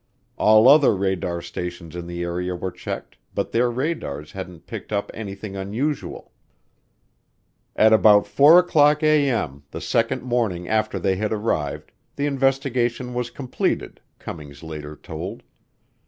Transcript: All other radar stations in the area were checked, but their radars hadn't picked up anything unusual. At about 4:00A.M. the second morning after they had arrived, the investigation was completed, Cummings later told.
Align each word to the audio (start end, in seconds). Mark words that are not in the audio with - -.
All 0.35 0.67
other 0.67 0.95
radar 0.95 1.43
stations 1.43 1.95
in 1.95 2.07
the 2.07 2.23
area 2.23 2.55
were 2.55 2.71
checked, 2.71 3.17
but 3.35 3.51
their 3.51 3.69
radars 3.69 4.31
hadn't 4.31 4.65
picked 4.65 4.91
up 4.91 5.11
anything 5.13 5.55
unusual. 5.55 6.31
At 7.75 7.93
about 7.93 8.23
4:00A.M. 8.25 9.61
the 9.69 9.79
second 9.79 10.23
morning 10.23 10.67
after 10.67 10.97
they 10.97 11.17
had 11.17 11.31
arrived, 11.31 11.91
the 12.15 12.25
investigation 12.25 13.13
was 13.13 13.29
completed, 13.29 14.01
Cummings 14.17 14.63
later 14.63 14.95
told. 14.95 15.43